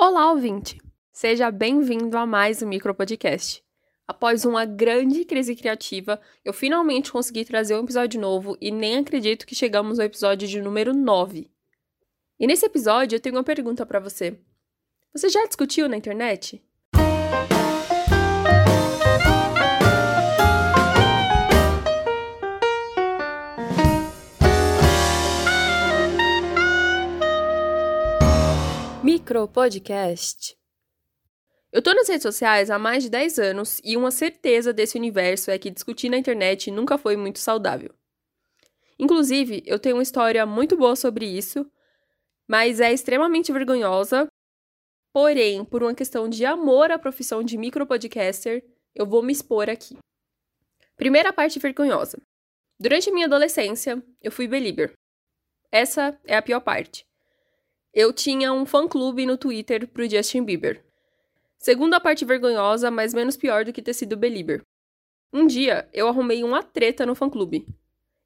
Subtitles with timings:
[0.00, 0.80] Olá, ouvinte!
[1.10, 3.64] Seja bem-vindo a mais um micropodcast.
[4.06, 9.44] Após uma grande crise criativa, eu finalmente consegui trazer um episódio novo e nem acredito
[9.44, 11.50] que chegamos ao episódio de número 9.
[12.38, 14.38] E nesse episódio eu tenho uma pergunta para você.
[15.12, 16.62] Você já discutiu na internet?
[29.28, 30.56] Micropodcast.
[31.70, 35.50] Eu tô nas redes sociais há mais de 10 anos e uma certeza desse universo
[35.50, 37.94] é que discutir na internet nunca foi muito saudável.
[38.98, 41.70] Inclusive, eu tenho uma história muito boa sobre isso,
[42.48, 44.26] mas é extremamente vergonhosa.
[45.12, 48.64] Porém, por uma questão de amor à profissão de micropodcaster,
[48.94, 49.98] eu vou me expor aqui.
[50.96, 52.18] Primeira parte vergonhosa.
[52.80, 54.94] Durante minha adolescência, eu fui belieber.
[55.70, 57.07] Essa é a pior parte.
[58.00, 60.84] Eu tinha um fã-clube no Twitter pro Justin Bieber.
[61.58, 64.62] Segunda parte vergonhosa, mas menos pior do que ter sido belieber.
[65.32, 67.66] Um dia, eu arrumei uma treta no fã-clube.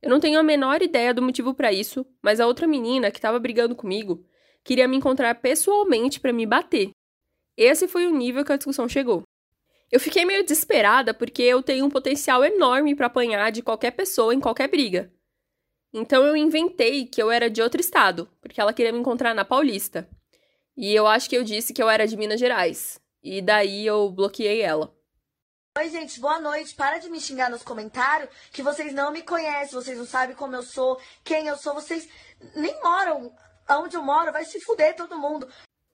[0.03, 3.17] Eu não tenho a menor ideia do motivo para isso, mas a outra menina que
[3.17, 4.23] estava brigando comigo
[4.63, 6.91] queria me encontrar pessoalmente para me bater.
[7.57, 9.23] Esse foi o nível que a discussão chegou.
[9.91, 14.35] Eu fiquei meio desesperada porque eu tenho um potencial enorme para apanhar de qualquer pessoa
[14.35, 15.11] em qualquer briga.
[15.93, 19.45] Então eu inventei que eu era de outro estado, porque ela queria me encontrar na
[19.45, 20.09] Paulista.
[20.77, 22.99] E eu acho que eu disse que eu era de Minas Gerais.
[23.23, 24.95] E daí eu bloqueei ela.
[25.79, 26.75] Oi, gente, boa noite.
[26.75, 30.57] Para de me xingar nos comentários que vocês não me conhecem, vocês não sabem como
[30.57, 32.09] eu sou, quem eu sou, vocês
[32.55, 33.33] nem moram
[33.71, 35.49] onde eu moro, vai se fuder todo mundo.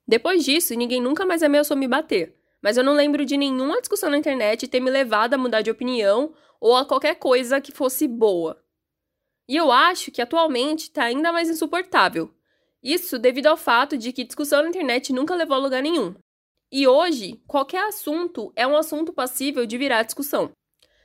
[0.06, 2.34] Depois disso, ninguém nunca mais ameaçou me bater.
[2.62, 5.70] Mas eu não lembro de nenhuma discussão na internet ter me levado a mudar de
[5.70, 8.60] opinião ou a qualquer coisa que fosse boa.
[9.48, 12.30] E eu acho que atualmente está ainda mais insuportável.
[12.82, 16.14] Isso devido ao fato de que discussão na internet nunca levou a lugar nenhum.
[16.70, 20.52] E hoje, qualquer assunto é um assunto passível de virar discussão.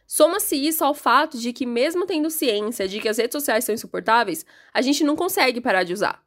[0.05, 3.73] Soma-se isso ao fato de que, mesmo tendo ciência de que as redes sociais são
[3.73, 6.21] insuportáveis, a gente não consegue parar de usar.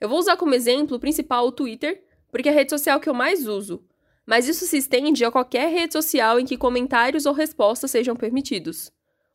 [0.00, 3.14] Eu vou usar como exemplo principal o Twitter, porque é a rede social que eu
[3.14, 3.84] mais uso,
[4.26, 8.90] mas isso se estende a qualquer rede social em que comentários ou respostas sejam permitidos.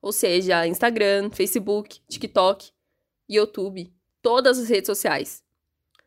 [0.05, 2.69] Ou seja, Instagram, Facebook, TikTok,
[3.27, 5.43] YouTube, todas as redes sociais.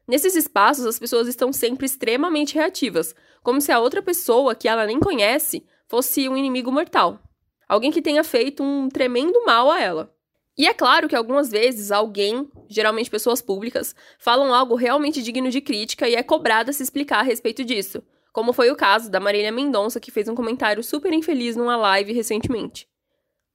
[0.06, 4.86] Nesses espaços, as pessoas estão sempre extremamente reativas, como se a outra pessoa, que ela
[4.86, 7.18] nem conhece, fosse um inimigo mortal.
[7.68, 10.14] Alguém que tenha feito um tremendo mal a ela.
[10.56, 15.60] E é claro que algumas vezes alguém, geralmente pessoas públicas, falam algo realmente digno de
[15.60, 18.00] crítica e é cobrada se explicar a respeito disso,
[18.32, 22.12] como foi o caso da Marília Mendonça, que fez um comentário super infeliz numa live
[22.12, 22.87] recentemente.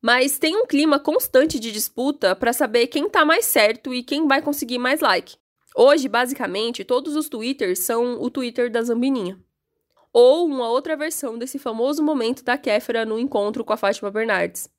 [0.04, 4.28] Mas tem um clima constante de disputa para saber quem tá mais certo e quem
[4.28, 5.36] vai conseguir mais like.
[5.74, 9.38] Hoje, basicamente, todos os Twitters são o Twitter da Zambininha.
[10.12, 14.70] Ou uma outra versão desse famoso momento da Kéfera no encontro com a Fátima Bernardes.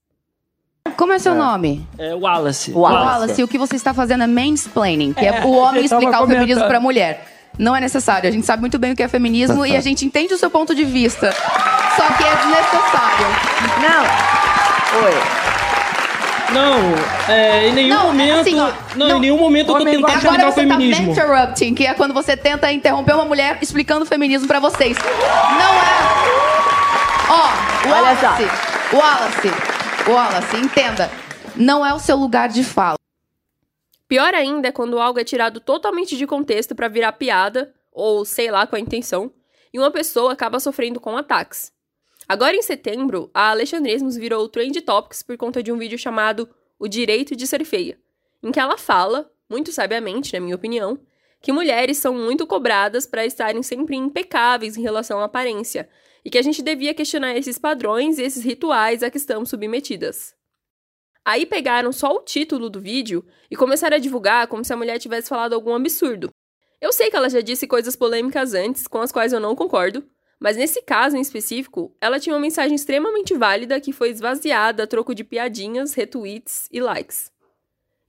[0.94, 1.36] Como é seu é.
[1.36, 1.88] nome?
[1.96, 2.72] É Wallace.
[2.72, 3.06] Wallace.
[3.06, 6.26] Wallace, o que você está fazendo é mansplaining, que é, é o homem explicar o
[6.26, 7.26] feminismo para a mulher.
[7.58, 8.28] Não é necessário.
[8.28, 10.50] A gente sabe muito bem o que é feminismo e a gente entende o seu
[10.50, 11.32] ponto de vista.
[11.32, 13.26] Só que é desnecessário.
[13.80, 14.43] Não.
[15.02, 15.44] Oi.
[16.52, 18.40] Não, é, em nenhum não, momento.
[18.40, 21.06] Assim, ó, não, não, em nenhum momento eu tô tentando explicar o feminismo.
[21.06, 24.96] Tá interrupting, que é quando você tenta interromper uma mulher explicando o feminismo pra vocês.
[24.96, 26.14] Não é.
[27.28, 28.44] Ó, Wallace.
[28.92, 29.50] Wallace.
[30.06, 31.10] Wallace, entenda.
[31.56, 32.98] Não é o seu lugar de fala.
[34.06, 38.50] Pior ainda é quando algo é tirado totalmente de contexto para virar piada, ou sei
[38.50, 39.32] lá com a intenção,
[39.72, 41.73] e uma pessoa acaba sofrendo com ataques.
[42.26, 46.48] Agora em setembro, a Alexandresmos virou Trend Topics por conta de um vídeo chamado
[46.78, 47.98] O Direito de Ser Feia,
[48.42, 50.98] em que ela fala, muito sabiamente, na minha opinião,
[51.42, 55.88] que mulheres são muito cobradas para estarem sempre impecáveis em relação à aparência,
[56.24, 60.34] e que a gente devia questionar esses padrões e esses rituais a que estamos submetidas.
[61.22, 64.98] Aí pegaram só o título do vídeo e começaram a divulgar como se a mulher
[64.98, 66.30] tivesse falado algum absurdo.
[66.80, 70.02] Eu sei que ela já disse coisas polêmicas antes, com as quais eu não concordo,
[70.40, 74.86] mas nesse caso em específico, ela tinha uma mensagem extremamente válida que foi esvaziada a
[74.86, 77.32] troco de piadinhas, retweets e likes.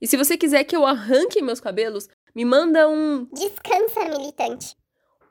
[0.00, 3.26] E se você quiser que eu arranque meus cabelos, me manda um.
[3.32, 4.76] Descansa, militante.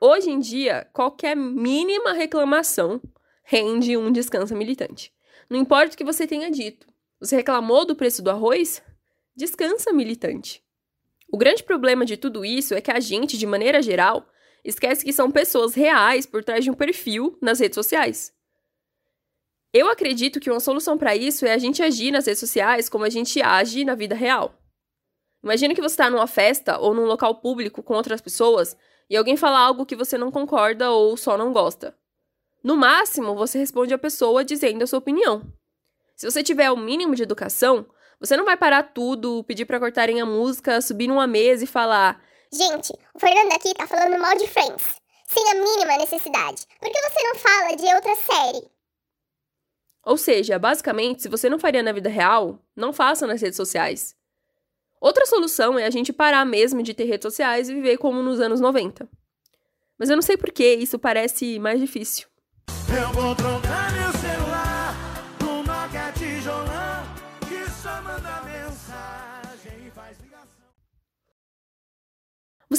[0.00, 3.00] Hoje em dia, qualquer mínima reclamação
[3.44, 5.12] rende um descansa militante.
[5.48, 6.86] Não importa o que você tenha dito.
[7.20, 8.82] Você reclamou do preço do arroz?
[9.34, 10.62] Descansa, militante.
[11.32, 14.26] O grande problema de tudo isso é que a gente, de maneira geral,
[14.66, 18.34] esquece que são pessoas reais por trás de um perfil nas redes sociais.
[19.72, 23.04] Eu acredito que uma solução para isso é a gente agir nas redes sociais como
[23.04, 24.54] a gente age na vida real.
[25.42, 28.76] Imagina que você está numa festa ou num local público com outras pessoas
[29.08, 31.96] e alguém fala algo que você não concorda ou só não gosta.
[32.64, 35.42] No máximo, você responde a pessoa dizendo a sua opinião.
[36.16, 37.86] Se você tiver o mínimo de educação,
[38.18, 42.20] você não vai parar tudo, pedir para cortarem a música, subir numa mesa e falar:
[42.52, 46.66] Gente, o Fernando aqui tá falando mal de Friends, sem a mínima necessidade.
[46.80, 48.70] Por que você não fala de outra série?
[50.04, 54.14] Ou seja, basicamente, se você não faria na vida real, não faça nas redes sociais.
[55.00, 58.40] Outra solução é a gente parar mesmo de ter redes sociais e viver como nos
[58.40, 59.08] anos 90.
[59.98, 62.28] Mas eu não sei por que isso parece mais difícil.
[62.88, 64.05] Eu vou trocar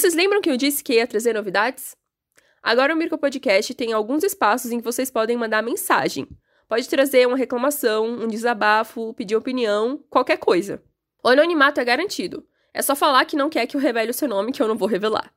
[0.08, 1.94] Vocês lembram que eu disse que ia trazer novidades?
[2.62, 6.26] Agora o Mirko Podcast tem alguns espaços em que vocês podem mandar mensagem.
[6.66, 10.82] Pode trazer uma reclamação, um desabafo, pedir opinião, qualquer coisa.
[11.22, 12.42] O anonimato é garantido.
[12.72, 14.78] É só falar que não quer que eu revele o seu nome, que eu não
[14.78, 15.30] vou revelar.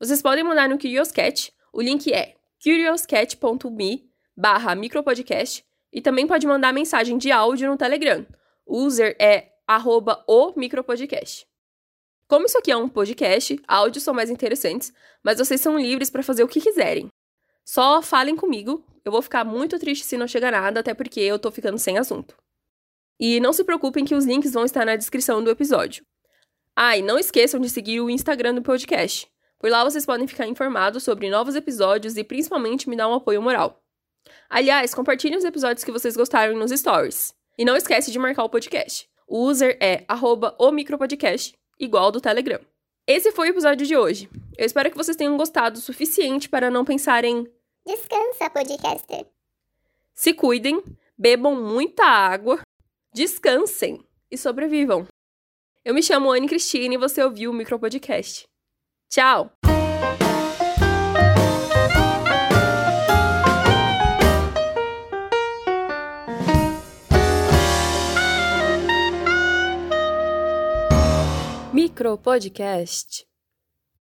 [0.00, 1.52] Vocês podem mandar no Curioscat.
[1.72, 8.26] O link é curioscat.me barra micropodcast e também pode mandar mensagem de áudio no Telegram.
[8.66, 11.48] O user é arroba o micropodcast.
[12.30, 16.22] Como isso aqui é um podcast, áudios são mais interessantes, mas vocês são livres para
[16.22, 17.08] fazer o que quiserem.
[17.64, 21.40] Só falem comigo, eu vou ficar muito triste se não chegar nada, até porque eu
[21.40, 22.36] tô ficando sem assunto.
[23.18, 26.06] E não se preocupem que os links vão estar na descrição do episódio.
[26.76, 29.28] Ah, e não esqueçam de seguir o Instagram do podcast.
[29.58, 33.42] Por lá vocês podem ficar informados sobre novos episódios e principalmente me dar um apoio
[33.42, 33.82] moral.
[34.48, 37.34] Aliás, compartilhem os episódios que vocês gostaram nos stories.
[37.58, 39.10] E não esquece de marcar o podcast.
[39.26, 42.60] O user é arroba o micropodcast, igual do Telegram.
[43.06, 44.28] Esse foi o episódio de hoje.
[44.56, 47.50] Eu espero que vocês tenham gostado o suficiente para não pensarem.
[47.84, 49.26] Descansa, podcaster.
[50.14, 50.82] Se cuidem,
[51.18, 52.60] bebam muita água
[53.12, 55.06] descansem e sobrevivam.
[55.84, 58.46] Eu me chamo Anne Cristina e você ouviu o Micropodcast.
[59.08, 59.59] Tchau!
[72.16, 73.29] Micropodcast